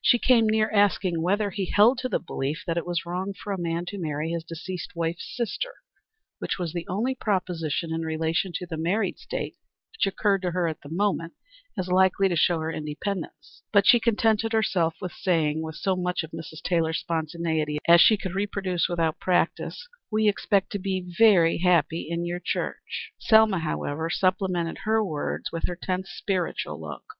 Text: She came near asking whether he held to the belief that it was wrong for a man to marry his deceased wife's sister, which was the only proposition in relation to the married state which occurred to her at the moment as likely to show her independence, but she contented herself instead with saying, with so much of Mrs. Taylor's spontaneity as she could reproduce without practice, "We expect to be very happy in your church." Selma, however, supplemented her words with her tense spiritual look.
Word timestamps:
She 0.00 0.20
came 0.20 0.46
near 0.48 0.70
asking 0.70 1.20
whether 1.22 1.50
he 1.50 1.64
held 1.66 1.98
to 1.98 2.08
the 2.08 2.20
belief 2.20 2.62
that 2.68 2.76
it 2.76 2.86
was 2.86 3.04
wrong 3.04 3.32
for 3.34 3.52
a 3.52 3.58
man 3.58 3.84
to 3.86 3.98
marry 3.98 4.30
his 4.30 4.44
deceased 4.44 4.94
wife's 4.94 5.34
sister, 5.36 5.74
which 6.38 6.56
was 6.56 6.72
the 6.72 6.86
only 6.86 7.16
proposition 7.16 7.92
in 7.92 8.02
relation 8.02 8.52
to 8.54 8.64
the 8.66 8.76
married 8.76 9.18
state 9.18 9.56
which 9.90 10.06
occurred 10.06 10.40
to 10.42 10.52
her 10.52 10.68
at 10.68 10.82
the 10.82 10.88
moment 10.88 11.32
as 11.76 11.88
likely 11.88 12.28
to 12.28 12.36
show 12.36 12.60
her 12.60 12.70
independence, 12.70 13.64
but 13.72 13.84
she 13.84 13.98
contented 13.98 14.52
herself 14.52 14.92
instead 15.02 15.04
with 15.04 15.12
saying, 15.14 15.62
with 15.62 15.74
so 15.74 15.96
much 15.96 16.22
of 16.22 16.30
Mrs. 16.30 16.62
Taylor's 16.62 17.00
spontaneity 17.00 17.78
as 17.88 18.00
she 18.00 18.16
could 18.16 18.36
reproduce 18.36 18.88
without 18.88 19.18
practice, 19.18 19.88
"We 20.12 20.28
expect 20.28 20.70
to 20.70 20.78
be 20.78 21.00
very 21.18 21.58
happy 21.58 22.02
in 22.08 22.24
your 22.24 22.38
church." 22.38 23.10
Selma, 23.18 23.58
however, 23.58 24.08
supplemented 24.10 24.78
her 24.84 25.04
words 25.04 25.50
with 25.50 25.66
her 25.66 25.74
tense 25.74 26.08
spiritual 26.08 26.80
look. 26.80 27.14